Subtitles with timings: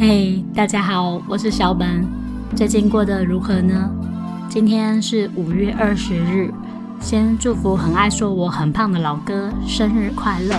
[0.00, 2.02] 嘿，大家好，我是小本。
[2.56, 3.90] 最近过得如何呢？
[4.48, 6.50] 今天是五月二十日，
[6.98, 10.58] 先祝福很爱说我很胖的老哥生日快乐，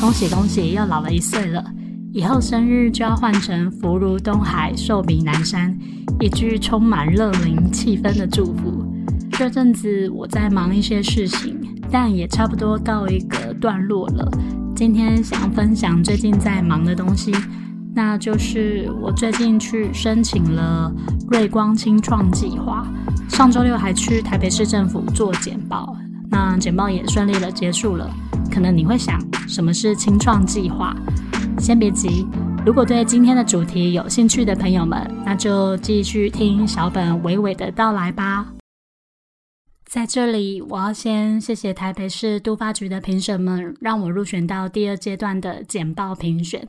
[0.00, 1.64] 恭喜恭喜，又老了一岁了。
[2.12, 5.78] 以后生日就要换成福如东海，寿比南山，
[6.18, 8.84] 一句充满热灵气氛的祝福。
[9.30, 11.56] 这阵子我在忙一些事情，
[11.88, 14.28] 但也差不多告一个段落了。
[14.74, 17.32] 今天想分享最近在忙的东西。
[17.94, 20.90] 那就是我最近去申请了
[21.30, 22.86] 瑞光清创计划，
[23.28, 25.94] 上周六还去台北市政府做简报，
[26.30, 28.10] 那简报也顺利的结束了。
[28.50, 30.96] 可能你会想，什么是清创计划？
[31.58, 32.26] 先别急，
[32.64, 38.48] 如果对今天的主题有兴趣的朋友们，那就继续听小本娓娓的道来吧。
[39.84, 46.66] 在这里，我要先谢谢台北市都发局的评审们，让我入选到第二阶段的简报评选。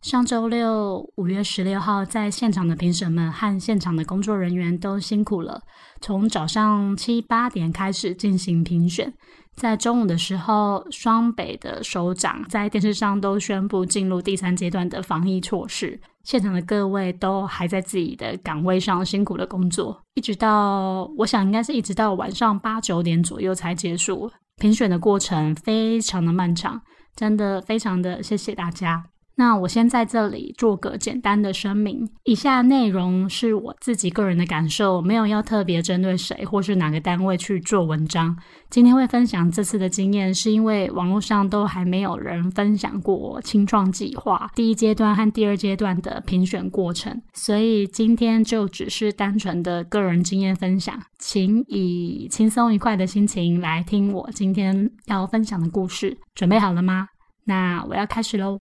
[0.00, 5.60] 上周六，五月十六号，在现场的评审们和现场的工作人员都辛苦了。
[6.00, 9.12] 从早上七八点开始进行评选，
[9.56, 16.00] 在中午的时候，双北的首长在电视上都宣布进入第三阶段的防疫措施。
[16.22, 24.30] 现场的各位都还在自己的岗位上辛苦的工作，一直到我想应该是一直到晚上八九点左右才结束。
[24.60, 26.80] 评选的过程非常的漫长，
[27.16, 29.04] 真的非常的谢谢大家。
[29.38, 38.36] 那我先在这里做个简单的声明，以下内容是我自己个人的感受，没有要特别针对谁或是哪个单位去做文章。
[38.68, 56.18] 今天会分享这次的经验，是因为网络上都还没有人分享过青创计划第一阶段和第二阶段的评选过程，所以今天就只是单纯的个人经验分享，请以轻松愉快的心情来听我今天要分享的故事。
[56.34, 57.06] 准备好了吗？
[57.44, 58.58] 那我要开始喽。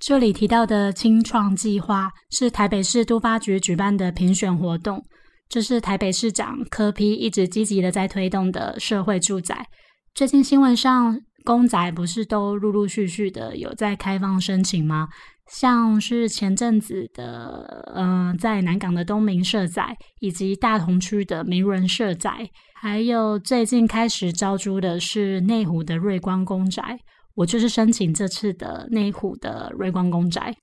[0.00, 5.04] 这里提到的清创计划是台北市都发局举办的评选活动，
[5.46, 9.66] 这是台北市长柯批一直积极的在推动的社会住宅。
[10.14, 15.06] 最近新闻上公宅不是都陆陆续续的有在开放申请吗？
[15.52, 22.48] 像是前阵子的，嗯，在南港的东明社宅，以及大同区的明伦社宅，
[22.80, 26.98] 还有最近开始招租的是内湖的瑞光公宅。
[27.40, 30.54] 我就是申请这次的内湖的瑞光公宅。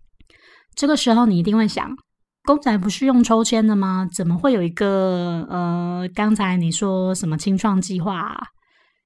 [0.76, 1.90] 这个时候，你一定会想，
[2.44, 4.08] 公宅不是用抽签的吗？
[4.14, 8.20] 怎么会有一个呃，刚才你说什么清创计划？
[8.20, 8.44] 啊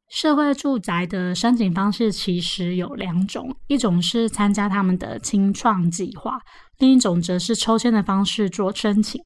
[0.10, 6.38] 社会住宅的申请方式其实有两种，一种是参加他们的清创计划，
[6.80, 9.22] 另一种则是抽签的方式做申请。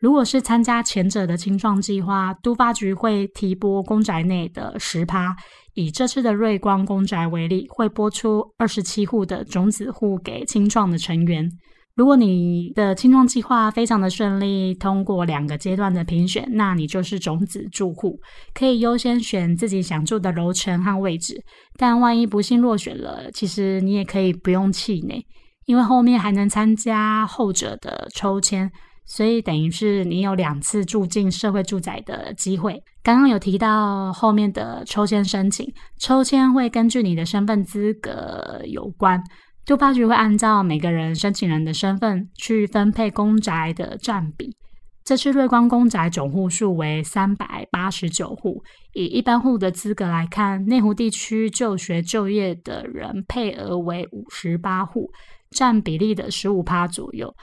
[0.00, 5.34] 如果是参加前者的清创计划，都发局会提拨公宅内的十趴。
[5.78, 11.48] 以这次的瑞光公宅为例，会拨出二十七户的种子户给青创的成员。
[11.94, 18.18] 如果你的青创计划非常的顺利，通过两个阶段的评选，那你就是种子住户，
[18.52, 21.40] 可以优先选自己想住的楼层和位置。
[21.76, 25.24] 但万一不幸落选了，其实你也可以不用气馁，
[25.66, 28.68] 因为后面还能参加后者的抽签。
[29.10, 32.80] 所以等于是你有两次住进社会住宅的机会。
[33.02, 35.66] 刚刚有提到后面的抽签申请，
[35.98, 39.18] 抽签会根据你的身份资格有关，
[39.64, 44.54] 都发局会按照每个人申请人的身份去分配公宅的占比。
[45.02, 55.10] 这次瑞光公宅总户数为三百八十九户，以一般户的资格来看，内湖地区就学就业的人配额为五十八户，
[55.50, 57.34] 占比例的十五趴左右。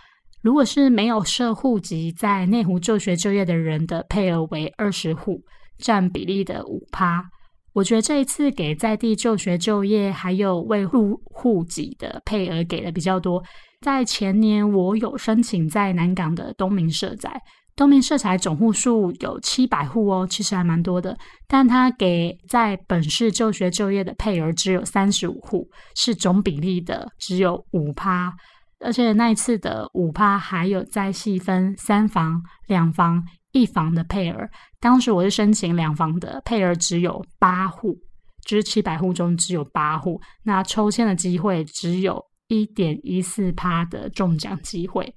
[0.46, 5.42] 如果是没有设户籍在内湖就学就业的人的配额为二十户，
[5.80, 7.26] 占比例的五趴。
[7.74, 13.44] 我觉得这一次给在地就学就业还有未入户籍的配额给的比较多。
[13.82, 17.42] 在前年我有申请在南港的东明社宅，
[17.76, 21.18] 东明社宅总户数有七百户哦，其实还蛮多的。
[21.48, 28.32] 但他给在本市就学就业的配额只有三十五户，是总比例的只有五趴。
[28.80, 34.50] 而且那一次的五趴还有再细分三房、两房、一房的配额。
[34.80, 37.98] 当时我是申请两房的配额，只有八户，
[38.46, 40.22] 就是七百户中只有八户。
[40.44, 45.12] 那抽签的机会只有一点一四趴的中奖机会。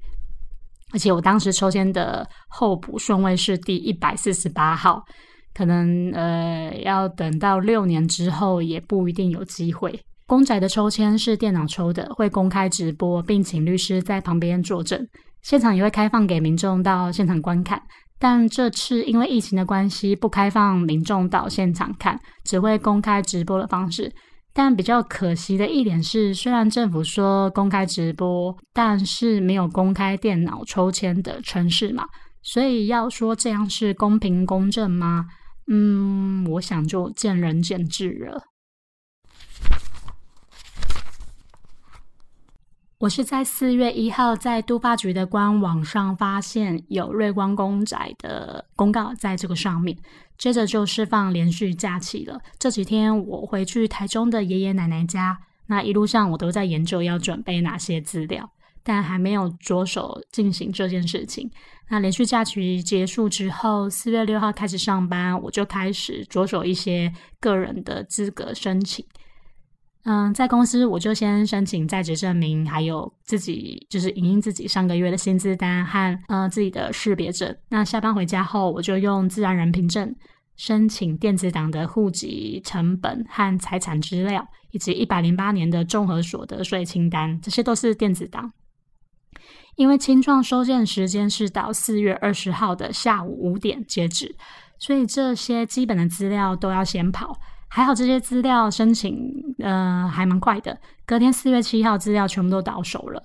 [0.92, 5.04] 而且我当时抽签的候补顺位是第一百四十八号，
[5.52, 10.00] 可能呃要等到六年之后也不一定有机会。
[10.28, 15.08] 公仔的抽签是电脑抽的，会公开直播，并请律师在旁边作证。
[15.40, 17.80] 现场也会开放给民众到现场观看，
[18.18, 24.12] 但这次因为疫情的关系，不开放民众到现场看，只会公开直播的方式。
[24.52, 32.04] 但比较可惜的一点是，虽然政府说公开直播，但是没有公开电脑抽签的城市嘛，
[32.42, 35.24] 所以要说这样是公平公正吗？
[35.70, 38.42] 嗯，我想就见仁见智了。
[42.98, 49.96] 我是在四月一号在都发局的官网上发现有瑞光公仔的公告在这个上面，
[50.36, 52.40] 接着就释放连续假期了。
[52.58, 58.50] 这几天我回去台中的爷爷奶奶家，那一路上我都在研究要准备哪些资料，
[58.82, 61.48] 但还没有着手进行这件事情。
[61.88, 69.06] 那连续假期结束之后，四月六号开始上班，我就开始着手一些个人的资格申请。
[70.04, 77.54] 嗯，在公司我就先申请在职证明，还有自己就是影印自己上个月的薪资单和呃自己的识别证。
[77.68, 80.14] 那下班回家后，我就用自然人凭证
[80.56, 88.52] 申请电子档的户籍成本和财产资料，以及一百零八年的综合所得税清单，这些都是电子档。
[89.76, 94.34] 因为清创收件时间是到四月二十号的下午五点截止，
[94.78, 97.38] 所以这些基本的资料都要先跑。
[97.68, 100.76] 还好这些资料申请，呃，还蛮快的。
[101.06, 103.22] 隔天四月七号，资料全部都到手了。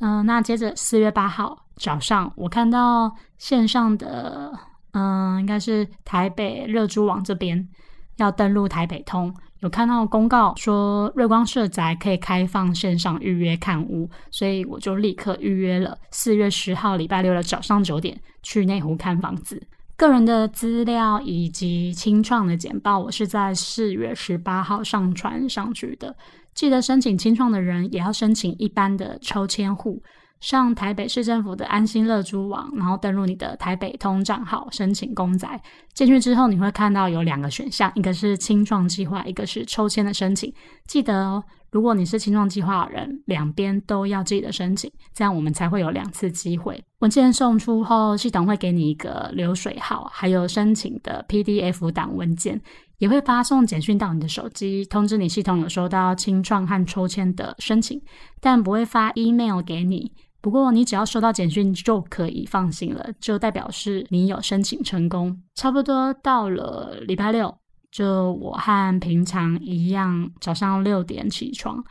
[0.00, 4.52] 嗯，那接着四月八号早上，我看到线上的，
[4.92, 7.68] 嗯，应该是台北热珠网这边
[8.16, 19.60] 要登录台北通，有看到公告说瑞光社宅可以开放线上预约看屋，所以我就立刻预约了四月十号礼拜六的早上九点去内湖看房子。
[19.96, 26.14] 个人的资料以及清创的简报，我是在四月十八号上传上去的。
[26.54, 30.02] 记得申请清创的人也要申请一般的抽签户。
[30.38, 35.48] 上台北市政府的安心乐租网，然后登录你的台北通账号申请公仔。
[35.94, 40.52] 进去之后，你会看到有两个选项，一个是清创计划，一个是抽签的申请。
[40.86, 41.42] 记得哦，
[41.76, 46.82] 如果你是清创计划的人，两边都要记得申请，这样我们才会有两次机会。
[47.00, 52.58] 文件送出后，系统会给你一个流水号，还有申请的 PDF 档文件，
[52.96, 58.00] 也会发送简讯到你的手机，通知你系统有收到清创和抽签的申请，
[58.40, 60.10] 但不会发 email 给你。
[60.40, 65.38] 不过你只要收到简讯就可以放心了，就代表是你有申请成功。
[65.54, 67.54] 差不多到了礼拜六，
[67.96, 71.82] 就我和平常一样，早上六点起床，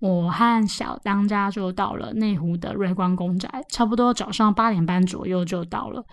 [0.00, 6.04] 我和小当家就到了内湖的瑞光公宅，差不多早上八点半左右就到了。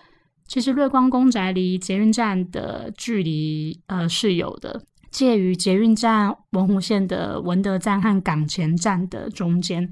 [0.48, 4.82] 其实瑞光公宅离捷运站的距离，呃是有的，
[5.12, 9.90] 介于捷运站文湖线的文德站和港前站的中间。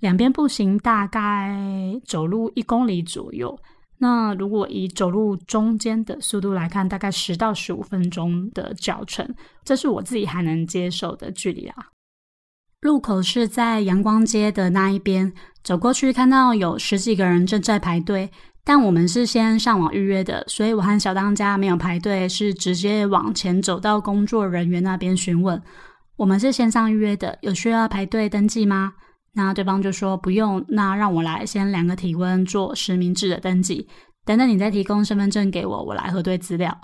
[0.00, 1.56] 两边步行大概
[2.04, 3.56] 走路一公里左右。
[4.00, 9.34] 那如果以走路中间的速度来看，大概十到十五分钟的脚程，
[9.64, 11.74] 这是我自己还能接受的距离啊。
[12.80, 15.32] 路口是在阳光街的那一边，
[15.64, 18.30] 走过去看到有十几个人正在排队，
[18.62, 25.60] 但我们是先上网预约的，所以我和小当家没有排队，是直接往前走到工作人员那边询问。
[26.16, 28.94] 我们是线上预约的，有需要排队登记吗？
[29.38, 33.86] 那对方就说不用，那让我来先量个体温，做实名制的登记。
[34.24, 36.76] 等等，你再提供身份证给我，我来核对资料，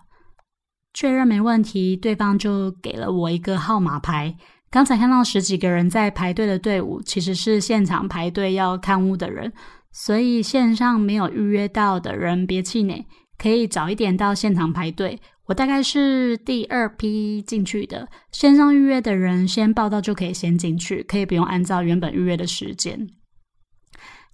[0.93, 1.97] 确认没问题。
[1.97, 4.37] 对方就给了我一个号码牌。
[4.71, 9.53] 刚才看到十几个人在排队的队伍，其实是现场排队要看屋的人，
[9.91, 13.05] 所以线上没有预约到的人别气馁，
[13.37, 15.21] 可以早一点到现场排队。
[15.47, 23.09] 我大概是第二批进去的，线上预约的人先报到就可以先进去，可以不用按照原本预约的时间。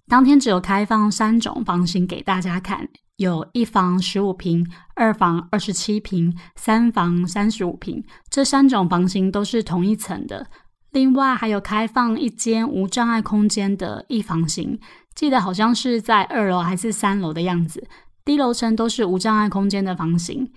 [0.07, 2.87] 当天只有开放三种房型给大家看，
[3.17, 4.65] 有一房十五平、
[4.95, 10.47] 二房二十七平、三房三十五平，这三种房型都是同一层的。
[10.91, 14.79] 另外还有开放一间无障碍空间的一房型，
[15.15, 17.87] 记得好像是在二楼还是三楼的样子，
[18.25, 20.51] 低楼层都是无障碍空间的房型。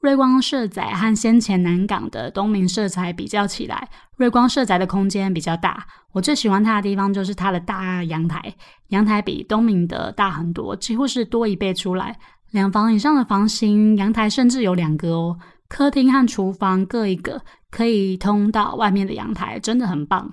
[0.00, 5.84] 瑞光社宅和先前南港的东明社宅比较起来，瑞光社宅的空间比较大。
[6.12, 8.54] 我最喜欢它的地方就是它的大阳台，
[8.88, 12.16] 阳台比东明的大很多，几乎是多一倍出来。
[12.52, 15.36] 两房以上的房型，阳台甚至有两个哦。
[15.68, 20.32] 客厅和厨房各一个，可以通到外面的阳台，真的很棒。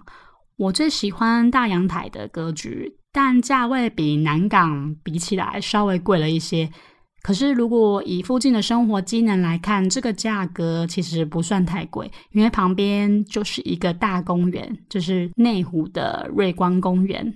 [0.58, 6.70] 我最喜欢大阳台的格局，但价位比南港比起来稍微贵了一些。
[7.26, 17.34] 可是，如果以附近的生活机能来看，这个价格其实不算太贵，因为旁边就是一个大公园，就是内湖的瑞光公园。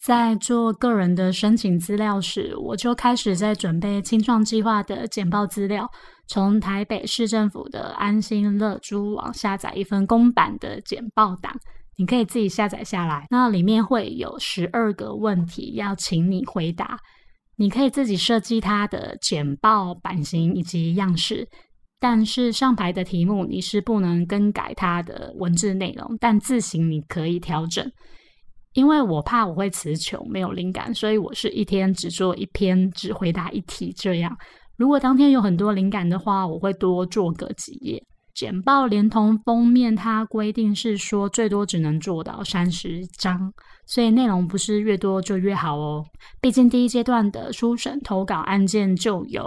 [0.00, 5.88] 在做个人的申请资料时，我就开始在准备清创计划的简报资料。
[6.26, 11.56] 从台北市政府的安心乐蛛网下载一份公版的简报档，
[11.98, 13.26] 你可以自己下载下来。
[13.28, 16.96] 那里面会有十二个问题要请你回答，
[17.56, 21.46] 你可以自己设计它的简报版型以及样式。
[22.00, 27.84] 但是上排的题目你是不能更改它的文字内容，但字形你可以调整。
[28.74, 34.32] 因为我怕我会词穷没有灵感，所以我是一天只做一篇，只回答一题这样。
[34.76, 38.00] 如果当天有很多灵感的话，我会多做个几页。
[38.38, 43.52] 简报连同封面，它规定是说最多只能做到三十张，
[43.84, 46.04] 所以内容不是越多就越好哦。
[46.40, 49.44] 毕竟第一阶段的初审投稿案件就有，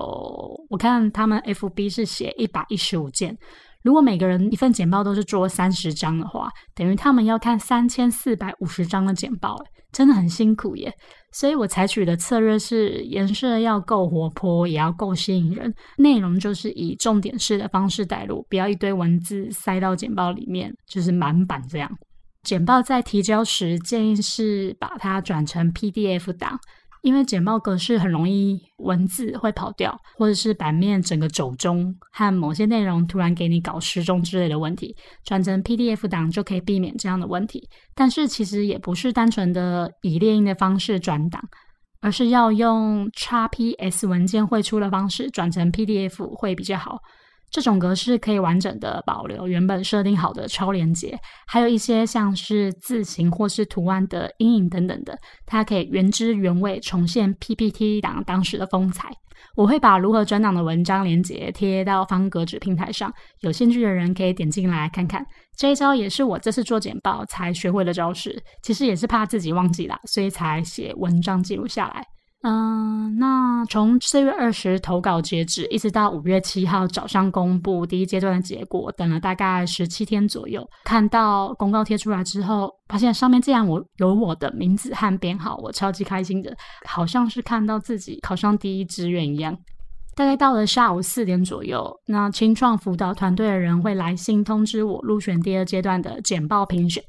[0.69, 3.37] 我看他们 FB 是写一百一十五件。
[3.81, 9.55] 如果每个人一份简报都是做三十张的话，等于他们要看三千四百五十张的简报，
[9.93, 10.93] 真的很辛苦耶。
[11.31, 21.89] 所以我采取的策略是颜色要够活泼，也要够吸引人，内容就是以重点式的方式带入，不要一堆文字塞到简报里面，就是满版这样。
[22.43, 26.59] 简报在提交时，建议是把它转成 PDF 档。
[27.01, 37.67] 因为简报格式很容易文字会跑掉，或者是版面整个走中，和某些内容突然给你搞失踪之类的问题，转成 PDF 档就可以避免这样的问题。
[37.95, 41.41] 但是其实也不是单纯的以列印的方式转档，
[42.01, 46.99] 而是要用 XPS 文件汇出的方式转成 PDF 会比较好。
[47.51, 59.09] 这种格式可以完整的保留原本设定好的超连接，还有一些像是字形或是图案的阴影等等的，它可以原汁原味重现 PPT 档当时的风采。
[59.55, 65.25] 我会把如何转档的文章连接贴到方格纸平台上，有兴趣的人可以点进来看看。
[65.57, 72.05] 这一招也是我这次做简报才学会的招式，其实也是怕自己忘记了，所以才写文章记录下来。
[72.43, 80.67] 嗯，那从四月二十投稿截止，一直到五月七号早上公布第一阶段的结果，等了大概十七天左右。
[80.83, 86.51] 看到公告贴出来之后，发现上面竟然我有我的名字和编号，我超级开心的，
[86.87, 89.55] 好像是看到自己考上第一志愿一样。
[90.15, 97.03] 大概到了下午四点左右，那清创辅导团队的人会来信通知我入选第二阶段的简报评选。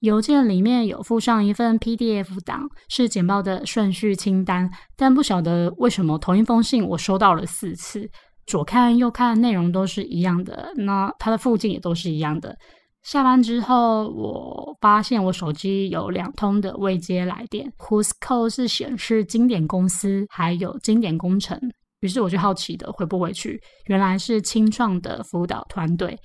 [0.00, 8.08] 邮件里面有附上一份 PDF 档，是简报的顺序清单，但不晓得为什么同一封信我收到了四次，
[8.46, 12.56] 左看右看内容都是一样的，那它的附近也都是一样的。
[13.02, 21.58] 下班之后，我发现我手机有两通的未接来电，Whose call 是显示经典公司还有经典工程，
[22.00, 26.18] 于是我就好奇的回不回去，原来是清创的辅导团队，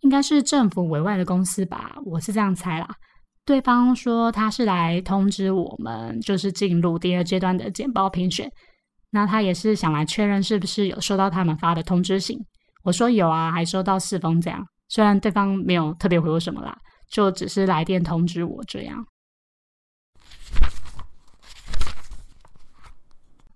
[0.00, 2.88] 应该是政府委外的公司吧，我是这样猜啦。
[3.44, 8.50] 对方说他是来通知我们，就是进入第二阶段的简报评选。
[9.10, 12.38] 那他也是想来确认是不是有收到他们发的通知信。
[12.84, 14.64] 我说有啊，还收到四封这样。
[14.88, 16.76] 虽然对方没有特别回我什么啦，
[17.10, 19.04] 就只是来电通知我这样。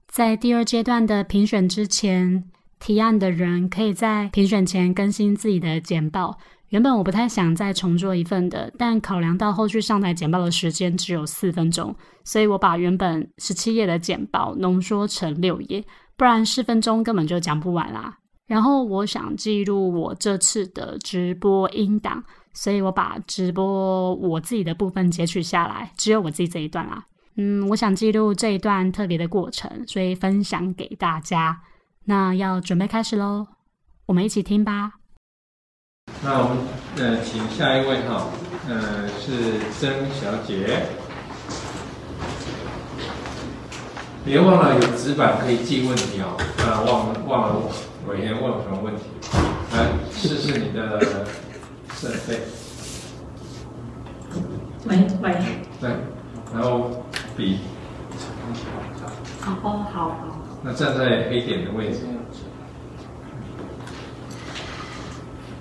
[0.08, 6.38] 在第二阶段的评选之前，提案的人可以在评选前更新自己的简报。
[6.70, 11.94] 原本我不太想再重做一份的，但考量到后续上台简报的时间只有四分钟，
[12.24, 15.84] 所以我把原本十七页的简报浓缩成六页，
[16.16, 18.18] 不然四分钟根本就讲不完啦。
[18.46, 27.04] 然后我想记录我这次的直播音档，所以我把直播我自己的部分截取下来，只有我自己这一段啦。
[27.36, 31.60] 嗯，我想记录这一段特别的过程，所以分享给大家。
[32.04, 33.46] 那要准备开始喽，
[34.06, 34.94] 我们一起听吧。
[36.28, 36.58] 那我们
[36.96, 38.26] 呃，请下一位哈，
[38.68, 40.86] 呃，是曾小姐。
[44.24, 46.36] 别忘了有纸板可以记问题哦。
[46.58, 47.62] 啊，忘了忘了，
[48.08, 49.02] 伟言问什么问题？
[49.72, 50.98] 来试试你的
[51.94, 52.40] 设备。
[54.86, 55.36] 喂喂。
[55.80, 55.90] 对，
[56.52, 57.04] 然后
[57.36, 57.60] 笔。
[59.40, 60.16] 好哦，好好。
[60.64, 62.00] 那站在黑点的位置。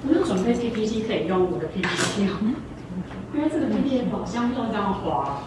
[0.08, 2.28] 我有准备 PPT 可以用我的 PPT，
[3.34, 5.42] 因为这个 PPT 好像要这样滑。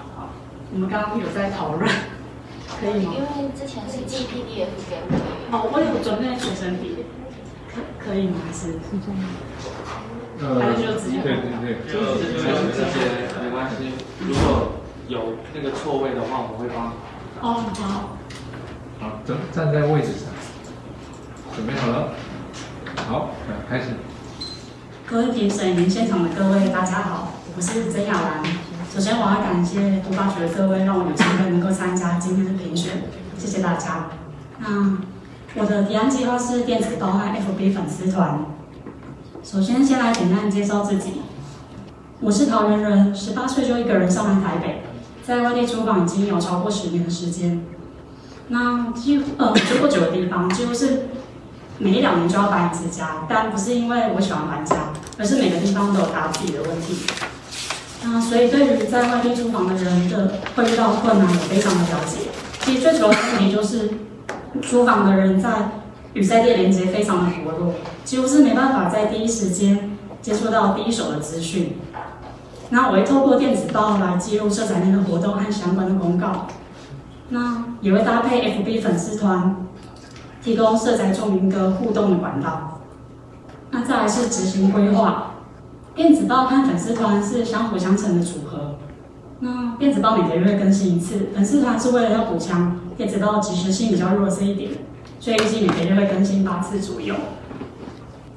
[0.72, 1.88] 我们刚刚有在讨论，
[2.80, 3.14] 可以吗？
[3.14, 5.16] 因为之前是寄 PDF 给我。
[5.52, 7.06] 哦，我有准备写成笔，
[7.72, 8.36] 可可以吗？
[8.44, 9.22] 还是是这样？
[10.40, 13.94] 呃，还是就直接对对对，就就这些没关系。
[14.20, 14.72] 如果
[15.08, 16.92] 有那个错位的话，我会帮。
[17.40, 18.18] 哦，好。
[19.00, 20.28] 好，站站在位置上，
[21.54, 22.12] 准备好了。
[23.08, 23.30] 好，
[23.70, 23.86] 开始。
[25.10, 28.42] 各位评审员现场的各位，大家好，我是曾雅兰。
[28.92, 33.04] 首先，我要感谢读大学的各位，让我有机会能够参加今天的评选，
[33.38, 34.10] 谢谢大家。
[34.58, 34.98] 那
[35.54, 38.40] 我的提案计划是电子报和 FB 粉丝团。
[39.42, 41.22] 首先，先来简单介绍自己。
[42.20, 44.82] 我是桃园人，十八岁就一个人上来台北，
[45.22, 47.64] 在外地租房已经有超过十年的时间。
[48.48, 51.08] 那几乎呃住过久的地方，几乎是
[51.78, 54.76] 每一两年就要搬一次家，但不是因为我喜欢搬家，
[55.18, 56.98] 而是每个地方都有他自己的问题。
[58.04, 62.30] 那所以对于在外地租房的人的会遇到困难，我非常的了解。
[62.60, 63.90] 其实最主要的问题就是
[64.62, 65.82] 租房的人在
[66.14, 71.76] 与在地连接非常的薄弱，几乎是没办法在第一时间接触到第一手的资讯。
[72.70, 76.46] 那我会透过电子报来记录社宅内的活动和相关的公告，
[77.30, 79.56] 那也会搭配 FB 粉丝团，
[80.42, 82.77] 提供社宅住民的互动的管道。
[83.70, 85.34] 那再来是执行规划，
[85.94, 88.76] 电子报和粉丝团是相辅相成的组合。
[89.40, 94.70] 那电子报每个月更新一次，粉丝团是为了要补强电子报及时性比较弱这一点，
[95.20, 97.14] 所以预计每个月会更新八次左右。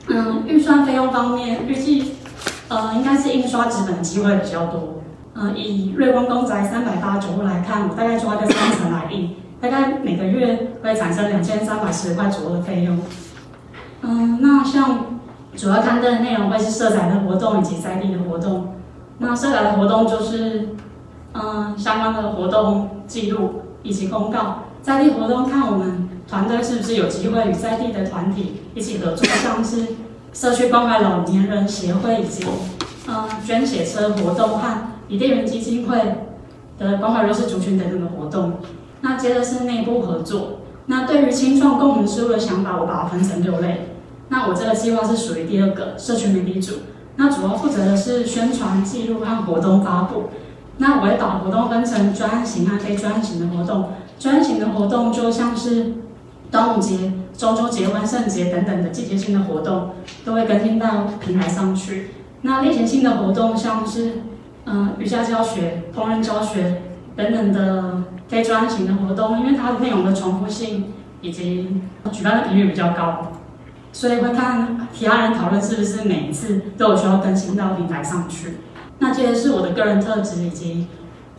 [0.07, 2.13] 嗯，预算费用方面，预计
[2.67, 5.01] 呃应该是印刷纸本的机会比较多。
[5.33, 12.99] 呃，以瑞光公宅三百八十九户来看，我大概抓个三成来印，大概每个月会产生两千三百十块左右的费用。
[14.01, 15.10] 嗯，那像
[15.55, 18.75] 主要刊登的内容会是社宅的活动以及在地的活动。
[19.19, 20.69] 那社宅的活动就是
[21.33, 29.87] 嗯相关的活动记录以及公告，在地活动看我们团队是不是有机会与在地的团体一起合作，像是
[30.33, 32.45] 社区关怀老年人协会以及
[33.07, 35.97] 嗯捐血车活动和伊甸园基金会
[36.79, 38.53] 的关怀弱势族群等等的活动。
[39.01, 40.59] 那接着是内部合作。
[40.85, 43.90] 那对于青创共同事务的想法，我把它分成六类。
[44.31, 46.75] 那我这个计划是属于第二个社群媒体组。
[47.17, 50.29] 那主要负责的是宣传、记录和活动发布。
[50.77, 53.89] 那我会把活动分成专案型和非专案型的活动。
[54.17, 55.95] 专案型的活动就像是
[56.49, 59.89] 端午节、中秋节、万圣节等等的季节性的活动，
[60.23, 62.11] 都会更新到平台上去。
[62.43, 64.21] 那类型性的活动像是
[64.65, 66.81] 嗯瑜伽教学、烹饪教学
[67.17, 71.81] 等等的非专案型的活动，因为它的内容的重复性以及
[72.13, 73.33] 举办的频率比较高。
[73.93, 78.57] 所以会看其他人讨论是不是每一次都有需要更新到平台上去。
[78.99, 80.87] 那接着是我的个人特质以及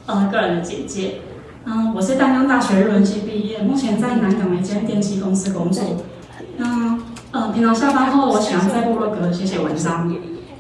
[0.07, 1.21] 呃个人的简介。
[1.65, 5.83] 嗯，我是淡江大学日文系毕业，目前在南港一间电器公司工作。
[6.57, 6.99] 那
[7.31, 10.13] 呃平常下班后，我喜欢在部落格写写文章。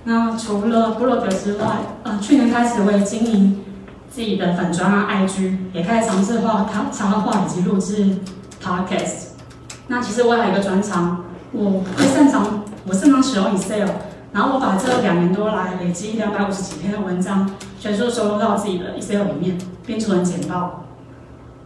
[0.05, 1.66] 那除了部落格之外，
[2.05, 3.61] 呃去年开始我也经营
[4.09, 8.18] 自己的粉砖啊 IG，也开始尝试画插插画以及录制
[8.64, 9.33] Podcast。
[9.88, 11.24] 那其实我还有一个专长。
[11.53, 13.88] 我会擅长，我擅长使用 Excel，
[14.33, 20.87] 然后我把这两年多来累积两百五十几篇的文章，全数收录到自己的 Excel 里面，编成简报，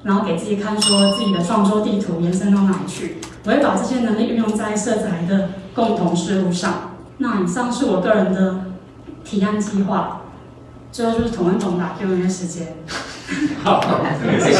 [0.03, 3.19] 然后给自己看，说自己的创作地图延伸到哪里去。
[3.45, 6.97] 我会把这些能力运用在色彩的共同事务上。
[7.19, 8.65] 那以上是我个人的
[9.25, 10.23] 提案计划，
[10.91, 12.75] 最后就是同问同答 Q&A 时间。
[13.63, 13.81] 好，
[14.41, 14.59] 谢谢。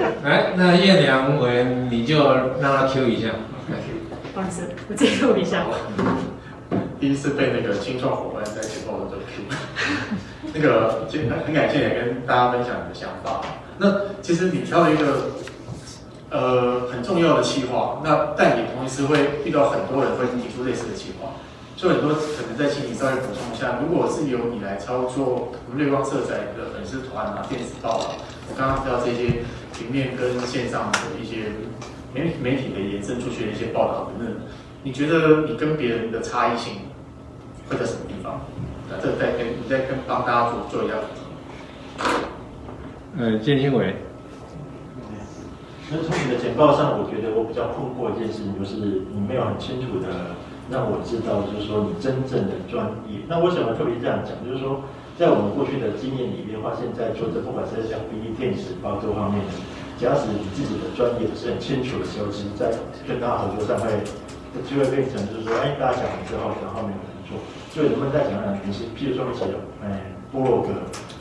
[0.24, 2.16] 来，那叶良文，你就
[2.58, 3.28] 让他 Q 一下。
[4.32, 5.66] 不好意思，我记录一下。
[6.98, 9.44] 第一次被那个青创伙伴在前方的这个 Q，
[10.54, 13.42] 那个就很感谢也跟大家分享你的想法。
[13.76, 15.32] 那其实你挑了一个
[16.30, 21.32] 呃很重要的计划，那但也同时会遇到很多人会提出类似的计划。
[21.76, 28.16] 所以很多可能在请你稍微补充一下，如果是由你来操作我们绿光色彩的粉丝团啊、电子报啊，
[28.48, 29.42] 我刚刚提到这些
[29.76, 31.52] 平面跟线上的一些
[32.14, 34.36] 媒媒体的延伸出去的一些报道等等，
[34.82, 36.74] 你觉得你跟别人的差异性
[37.68, 38.40] 会在什么地方？
[38.88, 42.06] 那这再跟你再跟帮大家做做一下补充。
[43.18, 43.96] 呃，建新伟，
[45.90, 48.76] 那从你的简报上，我觉得我比较困惑一件事情，就是
[49.12, 50.08] 你没有很清楚的。
[50.70, 53.20] 让我知道，就是说你真正的专业。
[53.28, 54.32] 那为什么特别这样讲？
[54.48, 54.80] 就是说，
[55.14, 59.52] 在我们过去的经验里面，发现，在做这不管是像 B、电池、包各方面的，
[59.94, 62.74] 假使你自己的专业不是很清楚的时候，其实在
[63.06, 63.94] 跟大家合作上会
[64.66, 67.38] 就会变成就是说，哎，大家讲完之后，然后没有人做。
[67.70, 68.50] 所以能不能再讲讲？
[68.66, 69.46] 你是譬如说你写
[69.86, 70.74] 哎，部落格，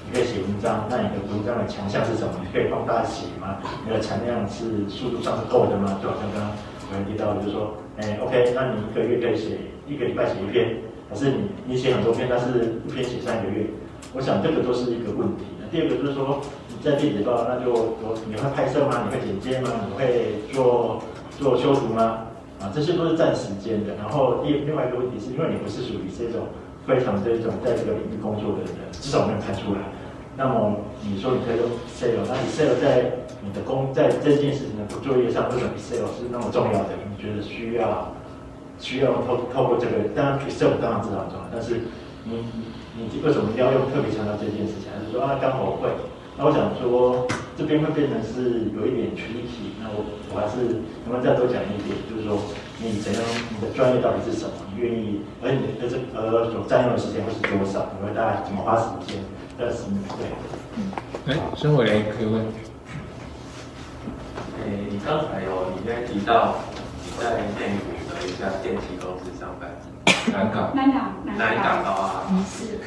[0.06, 2.34] 你可以写文章，那你的文章的强项是什么？
[2.42, 3.62] 你可以帮大家写吗？
[3.86, 6.02] 你的产量是速度上是够的吗？
[6.02, 6.50] 就好像刚刚
[6.90, 7.78] 我们提到，就是说。
[8.02, 13.68] 哎，OK，那你一个月可以写一个礼拜写一篇，可是你你写很多篇，但是一篇写三个月，
[14.12, 15.46] 我想这个都是一个问题。
[15.72, 19.08] 第二个就是说，你在电子报，那就我你会拍摄吗？
[19.08, 19.72] 你会剪接吗？
[19.88, 21.02] 你会做
[21.40, 22.30] 做修图吗？
[22.62, 23.96] 啊，这些都是占时间的。
[23.96, 26.46] 然后第另外一个问题是因为你不是属于这种
[26.86, 29.82] 非常这种在这个领域工作的人，至少我没有看出来。
[30.38, 36.94] 那么你说你可以用 Excel，那 Excel 在你的工在这件事情的作业上，为什么 Excel 是那么重要的？
[37.10, 38.14] 你觉得需要
[38.78, 41.82] 需要透透过这个，当然 Excel 当然知道很重要，但是
[42.26, 42.46] 你
[42.96, 44.92] 你为什么一定要用特别强调这件事情？
[44.94, 45.90] 还是说啊刚好会？
[46.38, 47.28] 那我想说
[47.58, 50.02] 这边会变成是有一点群体，那我
[50.34, 52.42] 我还是能不能再多讲一点，就是说
[52.82, 53.22] 你怎样
[53.54, 54.54] 你的专业到底是什么？
[54.74, 57.86] 你愿意而你的这呃所占用的时间会是多少？
[57.94, 59.22] 你会大概怎么花时间？
[59.58, 59.86] 但是
[60.18, 60.26] 对。
[61.30, 61.86] 哎，孙伟
[62.18, 62.42] 可以问。
[64.66, 66.58] 诶，你刚才有里面提到
[67.06, 69.70] 你在内湖的一家电器公司上班，
[70.34, 70.76] 南港。
[70.76, 72.80] 南港，南港啊，是。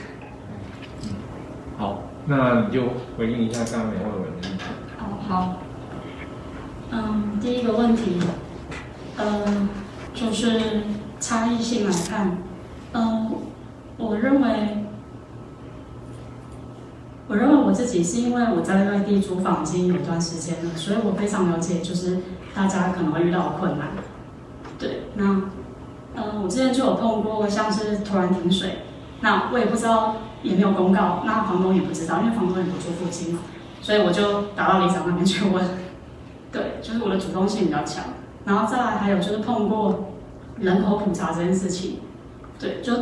[1.79, 2.83] 好，那你就
[3.17, 4.51] 回应一下刚刚每位的问题。
[4.99, 5.55] 哦，好。
[6.91, 8.21] 嗯，第一个问题，
[9.17, 9.69] 呃，
[10.15, 10.83] 就是
[11.21, 12.39] 差异性来看，
[12.93, 13.31] 嗯，
[13.97, 14.85] 我认为，
[17.27, 22.19] 我认为我自己是因为我在外地租房已经有一段时间了，所以我非常了解，就是
[22.55, 23.89] 大家可能会遇到的困难。
[24.79, 25.43] 对，那，
[26.17, 28.79] 嗯，我之前就有碰过，像是突然停水，
[29.21, 33.41] 那我也不知道，也没有公告，那房东也不知道，因为房东也不住附近嘛，
[33.83, 35.65] 所以我就打到里长那边去问。
[36.53, 38.05] 对，就是我的主动性比较强，
[38.47, 40.07] 然后再来还有就是碰过
[40.59, 41.99] 人口普查这件事情，
[42.59, 42.93] 对，就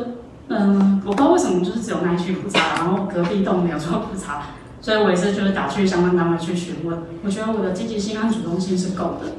[0.48, 4.42] 嗯，我不知道为什么就是只有那一区普查，然后隔壁栋没有做普查，
[4.80, 9.32] 所以我也是就是打去相关单位去询问，我觉得我的积极性和主动性是够的。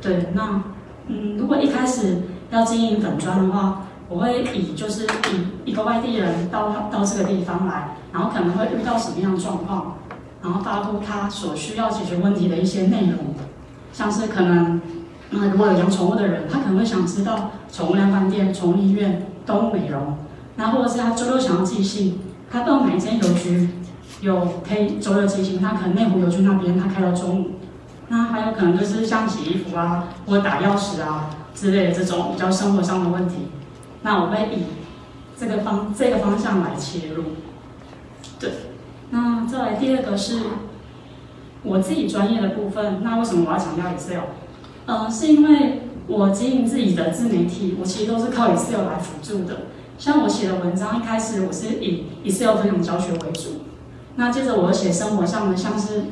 [0.00, 0.62] 对，那
[1.08, 9.94] 嗯，如果一开始要经营粉砖的话，我会以就是以一个外地人到到这个地方来，然后可能会遇到什么样的状况。
[10.42, 13.18] 然后发布他所需要解决问题的一些内容，
[13.92, 14.80] 像是可能，
[15.32, 20.16] 嗯，如果有养宠物的人，他可能会想知道宠物量饭店、宠物医院、动物美容，
[20.56, 23.68] 那或者是他周六想要寄信，他到哪一间邮局
[24.22, 27.50] 有可以周六寄信，他可能内湖邮局那边他开到中午，
[28.08, 31.28] 那还有可能就是像洗衣服啊，或者打钥匙啊
[31.60, 33.48] 之类的这种比较生活上的问题，
[34.00, 34.62] 那我会以
[35.38, 37.22] 这个方这个方向来切入，
[38.38, 38.50] 对。
[39.10, 40.40] 那再来第二个是
[41.62, 43.02] 我自己专业的部分。
[43.02, 44.22] 那为什么我要强调 Excel？
[44.86, 49.66] 嗯，是因为我经营自己的自媒体，我其实都是靠 Excel 来辅助的。
[49.98, 53.66] 像我写的文章，一开始我是以 Excel 分享教学为主。
[54.16, 56.04] 那接着我写生活上的，像是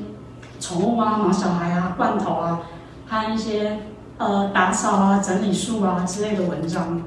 [0.60, 2.60] 宠物啊、毛小孩啊、罐头啊，
[3.06, 3.78] 还有一些
[4.18, 7.00] 呃打扫啊、整理树啊之类的文章。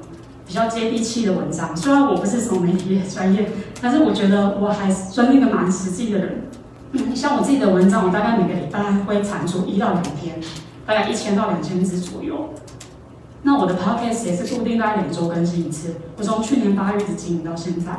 [0.44, 3.48] 比较接地气的文章，虽然我不是什么媒体专业，
[3.80, 6.42] 但是我觉得我还是算一个蛮实际的人。
[7.14, 10.38] 像我自己的文章，我大概每个礼拜会产出一到两篇，
[10.84, 12.50] 大概一千到两千字左右。
[13.44, 17.96] 那我的 podcast 也是固定在两周更新一次，我从去年八月一直经营到现在。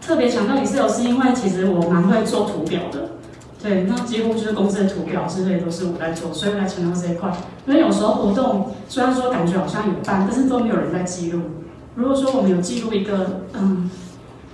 [0.00, 3.10] 特别强调也是有，是因为其实我蛮会做图表的，
[3.62, 7.30] 对，那几乎就是公司的图表之类都是我在做，所以我来强调这一块。
[7.66, 11.40] 因为有时候活动虽然说感觉好像有办，但是都没有人在记录。
[11.94, 13.88] 如果说我们有记录一个，嗯，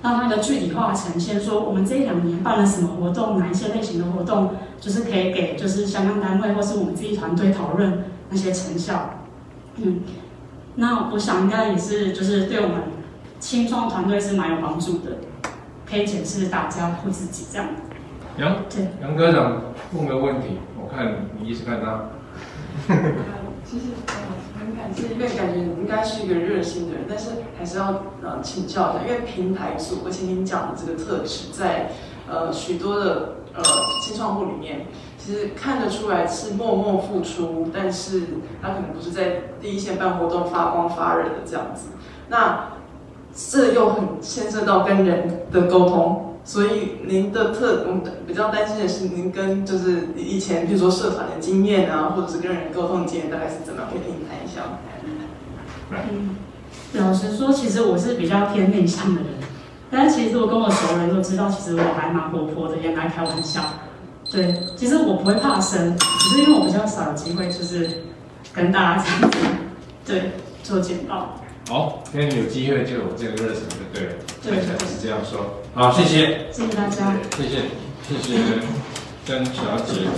[0.02, 9.20] 让它的具体化呈现，说我们这一两年办了什么活动，哪一些类型的活动，就是可以给就是相关单位或是我们自己团队讨论那些成效，
[9.76, 10.00] 嗯，
[10.74, 12.82] 那我想应该也是就是对我们
[13.40, 15.16] 青创团队是蛮有帮助的，
[15.88, 17.66] 可以检视大家或自己这样。
[18.38, 19.60] 杨对杨科长
[19.92, 22.04] 问个问题，我看你一直看他。
[23.64, 23.86] 其实。
[24.58, 31.92] 很感谢因为感觉你应该是一个热心的人，但是还是要呃请教一下，因为平台组而且你讲的这个特质，在
[32.28, 33.62] 呃许多的呃
[34.02, 38.22] 新创户里面，其实看得出来是默默付出，但是
[38.60, 41.90] 他可能不是在第一线办活动发光发热的这样子。
[42.28, 42.70] 那
[43.32, 53.90] 这又很牵涉到跟人的沟通，所以您的特我们比较担心的是，您跟就是以前比如说社团的经验啊，或者是跟人沟通的经验，大概是怎么样？
[53.90, 54.62] 可以听你谈一下。
[55.90, 56.36] 嗯，
[56.94, 59.30] 老实说，其实我是比较偏内向的人，
[59.90, 63.62] 但是其实我跟我熟人都知道，其实我还蛮活泼的，也蛮开玩笑。
[64.30, 67.90] 对，其实我不会怕生，只是因为我比较少有机会，就是
[68.54, 69.38] 跟大家这样子
[70.06, 70.32] 对
[70.62, 71.38] 做简报。
[71.68, 74.14] 好，今天有机会就有这个热情，就对了。
[74.42, 75.62] 对，是这样说。
[75.74, 76.50] 好，谢谢。
[76.50, 77.14] 谢谢大家。
[77.36, 77.64] 谢谢，
[78.02, 78.62] 谢谢
[79.26, 80.08] 曾小姐。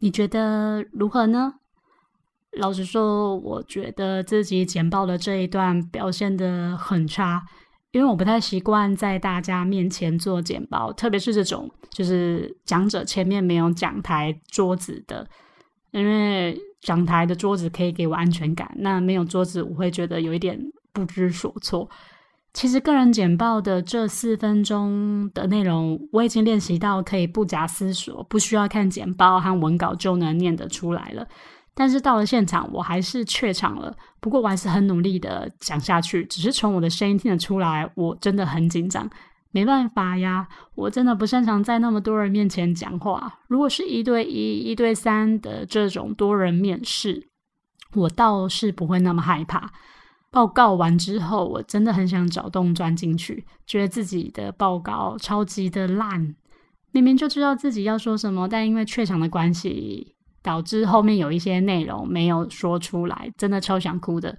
[0.00, 1.54] 你觉得如何呢？
[2.58, 7.40] 老实说，我觉得自己简报的这一段表现的很差，
[7.92, 15.24] 因为我不太习惯在大家面前做简报，特别是这种就是讲者前面没有讲台桌子的，
[15.92, 20.58] 因为讲台的桌子可以给我安全感，那没有桌子我会觉得有一点
[20.92, 21.88] 不知所措，
[22.52, 31.26] 其实个人简报的这四分钟的内容，我已经练习到可以不假思索，不需要看简报和文稿就能念得出来了。
[31.72, 33.94] 但是到了现场，我还是怯场了。
[34.18, 39.08] 不过我还是很努力的讲下去，只是从我的声音听得出来，我真的很紧张。
[39.52, 43.40] 没办法呀，我真的不擅长在那么多人面前讲话。
[43.48, 47.28] 如果是一对一、一对三的这种多人面试，
[47.94, 49.72] 我倒是不会那么害怕。
[50.30, 56.36] 报告完之后，我真的很想找洞钻进去，觉得自己的报告超级的烂，
[56.92, 64.38] 明明就知道自己要说什么，但因为怯场的关系，导致后面有一些内容没有说出来，真的超想哭的。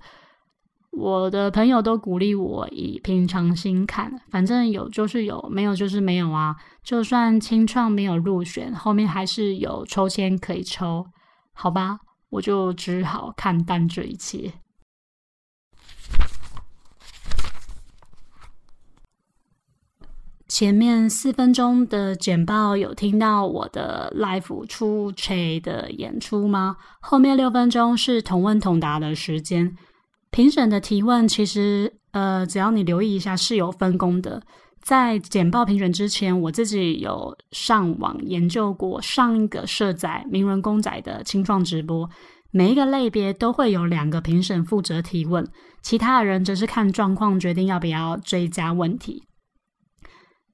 [0.92, 6.56] 我的朋友都鼓励我以平常心看，反正有就是有，没有就是没有啊。
[6.84, 11.08] 就算清创没有入选，后面还是有抽签可以抽，
[11.54, 12.00] 好吧，
[12.32, 14.54] 我就只好看淡这一切。
[20.48, 26.76] 前面四分钟的简报有听到我的 live 出 c h 的演出吗？
[27.00, 29.78] 后面六分钟是同问同答的时间。
[30.32, 34.42] 评审的提问其实，呃，只要你留意一下是有分工的。
[34.82, 42.10] 在简报评选之前，我自己有上网研究过上一个社仔名人公仔的清创直播，
[42.50, 45.46] 每一个类别都会有两个评审负责提问，
[45.84, 49.24] 其他的人则是看状况决定要不要追加问题。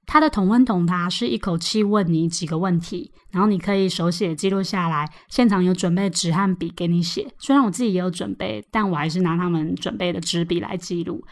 [0.07, 5.07] 他的同问同答是一口气问你几个问题，然后你可以手写记录下来。
[5.27, 11.23] 现场有准备纸和笔给你写，虽然我自己也有准备，但我还是拿他们准备的纸笔来记录。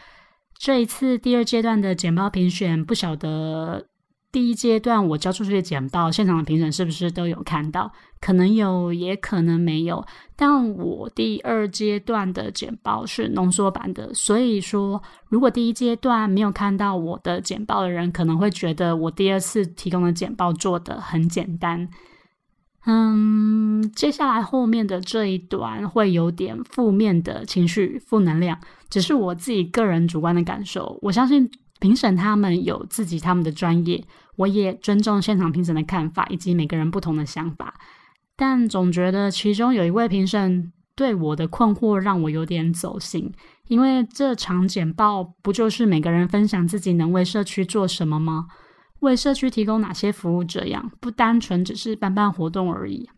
[0.58, 3.86] 这一次第二阶段的简报评选，不晓得。
[4.36, 7.90] 第一阶段我交出去的简报，现场的评审是不是都有看到？
[8.20, 10.04] 可能有，也可能没有。
[10.36, 21.88] 但我第二阶段的简报是浓缩版的，所以说，如果第一阶段没有看到我的简报的人，可能会觉得我第二次提供的简报做的很简单。
[22.84, 30.98] 嗯，接下来后面的这一段会有点负面的情绪、负能量，只是我自己个人主观的感受。
[31.00, 31.50] 我相信。
[31.78, 34.02] 评审他们有自己他们的专业，
[34.36, 37.74] 我也尊重现场评审的看法以及每个人不同的想法，
[38.36, 43.32] 但总觉得其中有一位评审对我的困惑让我有点走心，
[43.68, 48.46] 因为这场简报不就是每个人分享自己能为社区做什么吗？
[49.00, 50.44] 为社区提供哪些服务？
[50.44, 53.08] 这样不单纯只是办办活动而已。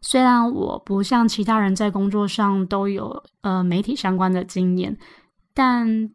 [0.00, 4.96] 虽然我不像其他人在工作上都有呃媒体相关的经验，
[5.52, 6.10] 但。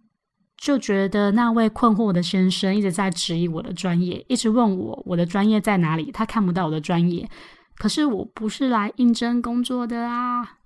[0.58, 6.12] 就觉得那位困惑的先生一直在质疑我的专业，一直问我我的专业在哪里。
[6.12, 7.30] 他看不到我的专业，
[7.78, 10.58] 可是我不是来应征工作的啊，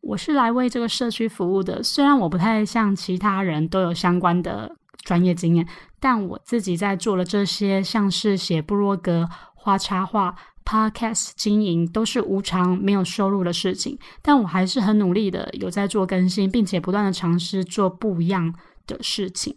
[0.00, 1.82] 我是来为这个社区服务的。
[1.82, 5.66] 虽然我不太像其他人都有相关的专业经验，
[5.98, 10.32] 但我自己在做了这些，像是写部落格、画插画、
[10.64, 13.98] podcast 经营，都是无偿没有收入的事情。
[14.22, 18.54] 但我还是很努力的，有在做更新，并且不断的尝试做不一样。
[18.86, 19.56] 的事情，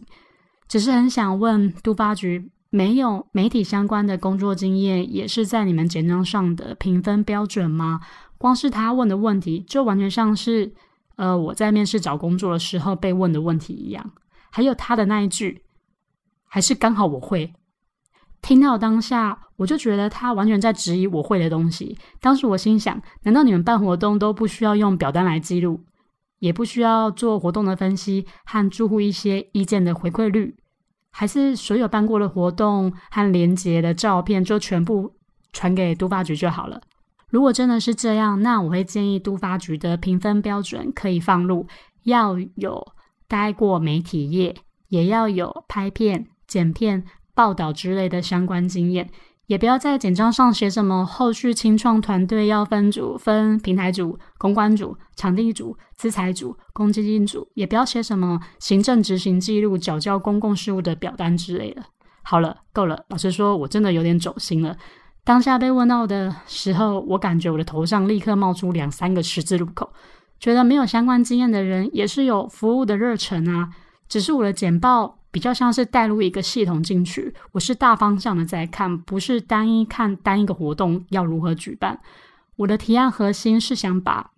[0.68, 8.00] 只是很想问都发局，没有媒体相关的工作经验，也是在你们简章上的评分标准吗？
[8.38, 10.72] 光是他问的问题，就完全像是
[11.16, 14.12] 呃我在面试找工作的时候被问的问题一样。
[14.50, 15.62] 还有他的那一句，
[16.46, 17.52] 还是刚好我会。
[18.42, 21.98] 听到当下，我就觉得他完全在质疑我会的东西。
[22.20, 25.84] 当时我心想，难道你们办活动都不需要用表单来记录？
[26.40, 30.56] 也不需要做活动的分析和住户一些意见的回馈率，
[31.10, 35.14] 还是所有办过的活动和连接的照片就全部
[35.52, 36.80] 传给都发局就好了。
[37.28, 41.66] 如果真的是这样，那我会建议都发局的评分标准可以放入
[42.02, 42.84] 要有
[43.28, 44.56] 待过媒体业，
[44.88, 49.08] 也要有拍片、剪片、报道之类的相关经验。
[49.50, 61.82] 也不要在简章上写什么后续清创团队要分组、分平台组、公关组、场地组、资财组、公积金组，也不要写什么行政执行记录、缴交公共事务的表单之类的。
[62.22, 63.04] 好了，够了。
[63.08, 64.76] 老实说，我真的有点走心了。
[65.24, 69.92] 当下被问到的时候，我感觉我的头上立刻冒出两三个十字路口，
[70.38, 73.70] 觉得没有相关经验的人也是有服务的热忱啊。
[74.08, 75.16] 只是我的简报。
[75.32, 82.00] 比较像是带入一个系统进去，我是大方向的在看，不是单一看单一个活动要如何举办。
[82.56, 84.32] 我的提案核心是想把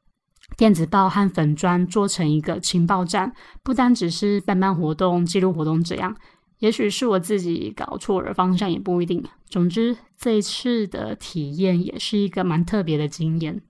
[0.56, 6.14] 电子报和粉砖做成一个情报站，不单只是办办活动、记录活动这样。
[6.58, 9.24] 也许是我自己搞错了方向，也不一定。
[9.48, 13.62] 总之，这一次的体验也是一个蛮特别的经验。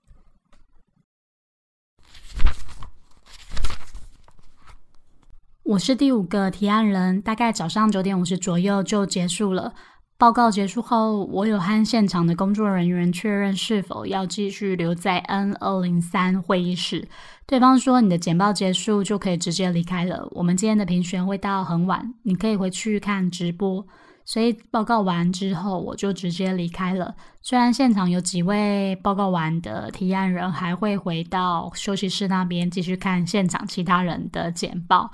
[5.63, 9.73] 我是第五个提案人，大概早上九点五十左右就结束了。
[10.17, 17.07] 报告结束后，我有和现场的工作人员确认是否要继续留在 N 二零三会议室。
[17.47, 20.27] 对方说：“你的简报结束就可以直接离开了。
[20.31, 23.87] 我们今天的评选会到很晚，你可以回去看直播。”
[24.25, 27.13] 所以报告完之后，我就直接离开了。
[27.41, 35.11] 虽然现场有几位报告完的提案人还会回到休息室那边继续看现场其他人的简报，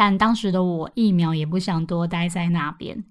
[0.00, 3.04] 但当时的我一秒也不想多待在那边。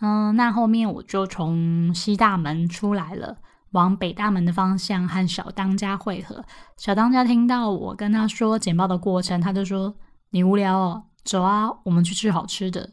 [0.00, 3.38] 嗯，那后面我就从西大门出来了，
[3.72, 6.44] 往北大门的方向和小当家会合。
[6.76, 9.96] 小当家听到我跟他说简报的过程，他就说
[10.30, 12.90] ：“你无聊哦，走啊，我们去吃好吃的。”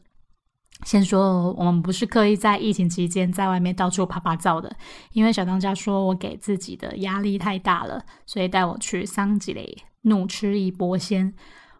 [0.83, 4.75] 先说，我们不是刻意在疫情期间在外面到处拍拍照的，
[5.11, 11.35] 因为小当家说我给自己的压力太大了，所以带我去桑吉雷怒吃一波先。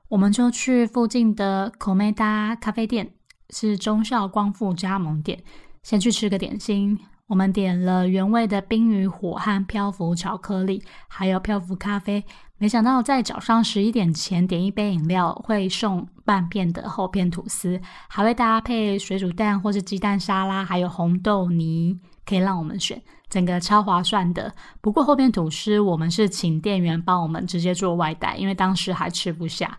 [0.10, 3.12] 我们就去附近的口梅达咖啡店，
[3.52, 5.44] 是中校光复加盟店，
[5.84, 6.98] 先去吃个点心。
[7.28, 12.26] 我们点了原味的冰与火和漂浮巧克力，还有漂浮咖啡。
[12.58, 24.54] 没想到在早上十一点前点一杯饮料会送半片的厚片吐司，还会搭配水煮蛋或是鸡蛋沙拉，还有红豆泥可以让我们选，整个超划算的。
[24.82, 29.78] 不过后面吐司我们是请店员帮我们直接做外带，因为当时还吃不下。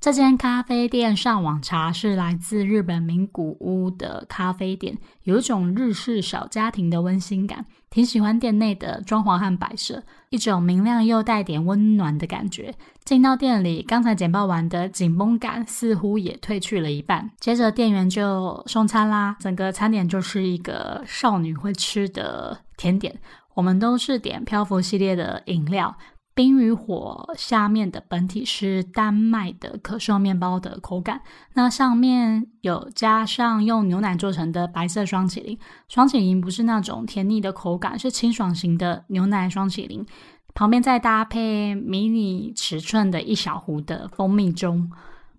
[0.00, 12.74] 这间咖啡店上网查是来自日本名古屋的咖啡店，有一种日式小家庭的温馨感，挺喜欢店内的装潢和摆设，一种明亮又带点温暖的感觉。
[13.04, 17.30] 进到店里，刚才简报完的紧绷感似乎也褪去了一半。
[17.40, 23.18] 接着店员就送餐啦，整个餐点就是一个少女会吃的甜点。
[23.54, 25.96] 我们都是点漂浮系列的饮料。
[26.34, 31.20] 冰与火下面的本体是丹麦的可颂面包的口感，
[31.52, 35.58] 那上面有加上用牛奶做成的白色双麒麟。
[35.90, 40.06] 双麒麟不是那种甜腻的口感，是清爽型的牛奶双麒麟。
[40.54, 44.90] 旁边再搭配迷你尺寸的一小壶的蜂蜜钟，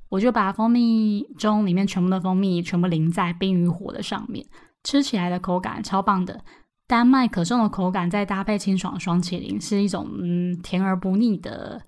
[0.10, 4.46] 我就把蜂蜜钟里面全部的蜂蜜全部淋在冰与火的上面，
[4.84, 6.44] 吃起来的口感超棒的。
[6.86, 11.82] 丹麦可颂的口感，再搭配清爽双麒麟，是一种嗯甜而不腻的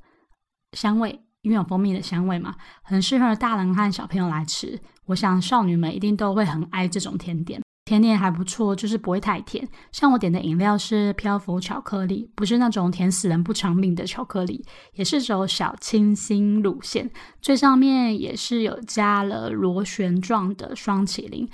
[0.72, 4.80] 香味，因为有蜂蜜的香味嘛，很适合大人和小朋友来吃。
[5.08, 9.68] 我想少女们一定都会很爱这种甜点，甜点还不错，就是不会太甜。
[9.92, 17.12] 像我点的饮料是漂浮巧克力，不是那种甜死人不偿命的巧克力，也是走小清新路线。
[17.42, 21.48] 最上面也是有加了螺旋状的双麒麟。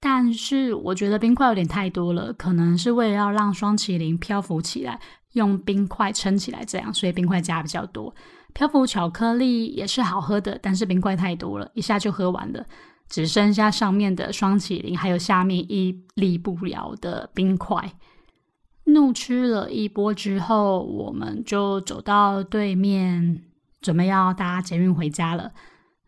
[0.00, 4.98] 但是我觉得冰块有点太多了，可能是为了要让双麒麟漂浮起来，
[5.32, 8.14] 用冰块撑起来，这样，所以冰块加比较多。
[8.54, 12.64] 漂浮巧克力也是好喝的，但是冰块太多了，一下就喝完了，
[13.08, 17.92] 只剩下上面的双麒麟，还有下面屹立不了的冰块。
[18.86, 23.42] 怒吃了一波之后，我们就走到对面，
[23.80, 25.52] 准备要搭捷运回家了。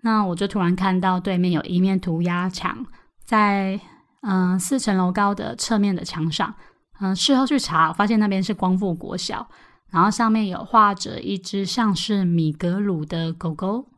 [0.03, 2.85] 那我就突然看到对面有一面涂鸦墙。
[3.25, 3.81] 在
[4.21, 6.55] 嗯四层楼高的侧面的墙上，
[7.01, 9.49] 嗯事后去查，发现那边是光复国小，
[9.91, 13.89] 然后上面有画着一只像是米格鲁的狗狗，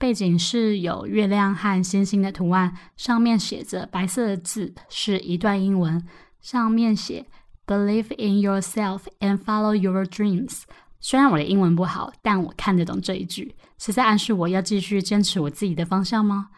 [0.00, 6.02] 背景是有月亮和星星的图案，上面写着白色的字，是一段英文，
[6.40, 7.26] 上面写
[7.66, 10.62] Believe in yourself and follow your dreams。
[11.00, 16.48] 虽然我的英文不好，但我看得懂这一句，是在暗示我要继续坚持我自己的方向吗？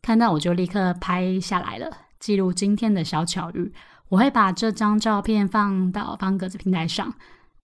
[0.00, 3.72] 看到我就立刻拍下来了，记录今天的小巧遇。
[4.10, 7.12] 我会把这张照片放到方格子平台上。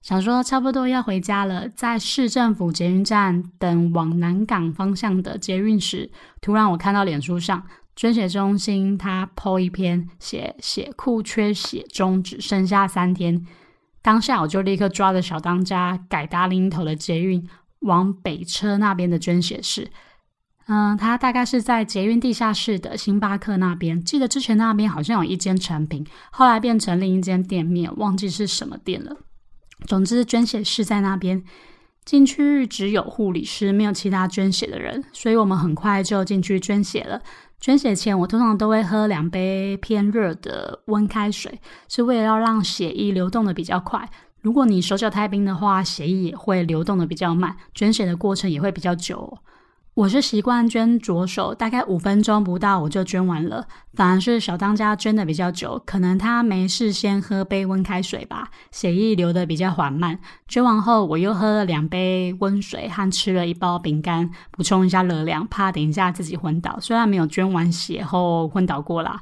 [0.00, 7.62] 想说差不多要回家了，在市政府捷运站等往南港方向的捷运时，突然我看到脸书上
[7.94, 13.44] 捐血中心他 po 一篇写血库缺血中，只剩下三天。
[14.00, 17.46] 当下我就立刻抓着小当家改搭另一头的捷运
[17.80, 19.90] 往北车那边的捐血室。
[20.68, 24.02] 嗯，它大概是在捷运地下室的星巴克那边。
[24.02, 29.16] 记得之前那边好像有一间成品，后来变成另一间店面，忘记是什么店了。
[29.86, 31.42] 总之，捐血室在那边，
[32.04, 37.22] 进去只有护理师，没有其他捐血的人，所以我们很快就进去捐血了。
[37.60, 44.08] 捐血前，我通常都会喝两杯偏热的温开水，是为了要让血液流动的比较快。
[44.40, 49.38] 如果你手脚太冰的话，血液也会流动的比较慢，捐血的过程也会比较久。
[49.98, 53.66] 我是习惯捐左手，大概五分钟不到我就捐完了。
[53.94, 60.16] 反而是小当家捐的比较久，可能他没事先喝杯温开水吧，血液流的比较缓慢。
[60.46, 66.78] 捐完后我又喝了两杯温水和吃了一包饼干，补充一下热量，怕等一下自己昏倒。
[66.80, 69.20] 虽然没有捐完血后昏倒过啦。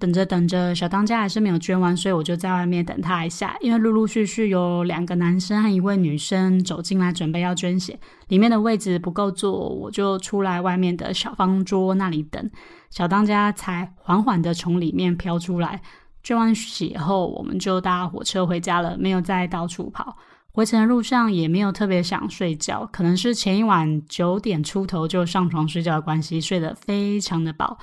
[0.00, 3.54] 等着等着，小当家还是没有捐完，所以我就在外面等他一下。
[3.60, 12.50] 因为陆陆续续有两个男生和一位女生走进来，准备要捐血，里面的位置不够坐，我就出来外面的小方桌那里等。
[12.88, 15.82] 小当家才缓缓的从里面飘出来。
[16.22, 20.16] 捐完血后，我们就搭火车回家了，没有再到处跑。
[20.52, 27.78] 回程的路上也没有特别想睡觉，可能是前一晚九点出头就上床睡觉的关系，睡得非常的饱。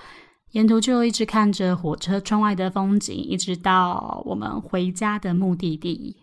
[0.52, 6.16] 沿途就一直看着火车窗外的风景，一直到我们回家的目的地。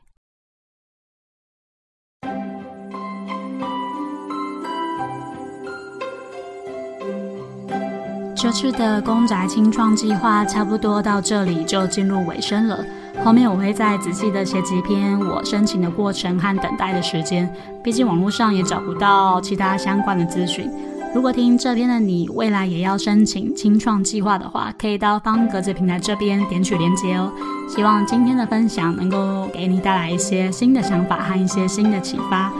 [8.34, 12.84] 这次的公宅清创计划差不多到这里就进入尾声了。
[13.24, 17.50] 后面我会再仔细的写几篇我申请的过程和等待的时间，
[17.82, 20.70] 毕竟网络上也找不到其他相关的资讯。
[21.14, 27.32] 如果听这边的你未来也要申请清创计划的话，可以到方格子平台这边点取连接哦。
[27.68, 32.52] 希望今天的分享能够给你带来一些新的想法和一些新的启发。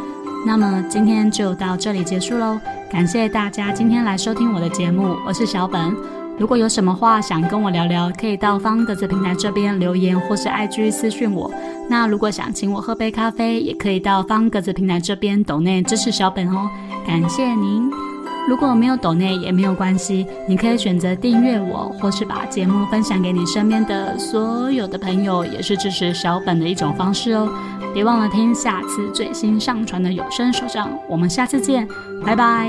[0.46, 2.57] 那么今天就到这里结束喽，
[2.88, 5.94] 感谢大家今天来收听我的节目，我是小本。
[6.38, 11.50] 如果有什么话想跟我聊聊，可以到方格子平台这边留言或是 IG 私讯我。
[11.88, 16.70] 那如果想请我喝杯咖啡，也可以到方格子平台这边抖内支持小本哦，
[17.05, 18.03] 感谢您。
[18.47, 27.49] 如果没有抖内也没有关系，你可以选择订阅我，或是把节目分享给你身边的所有的朋友，也是支持小本的一种方式哦。
[27.95, 31.88] 别忘了听下次最新上传的有声手账，我们下次见，
[32.24, 32.68] 拜拜。